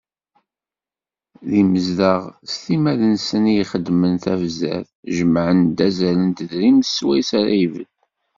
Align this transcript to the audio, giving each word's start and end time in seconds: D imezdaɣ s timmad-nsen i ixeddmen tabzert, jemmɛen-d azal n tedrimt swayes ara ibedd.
D 1.49 1.51
imezdaɣ 1.61 2.21
s 2.51 2.53
timmad-nsen 2.63 3.43
i 3.53 3.55
ixeddmen 3.61 4.13
tabzert, 4.23 4.89
jemmɛen-d 5.15 5.77
azal 5.87 6.17
n 6.21 6.29
tedrimt 6.37 6.91
swayes 6.95 7.31
ara 7.39 7.53
ibedd. 7.65 7.91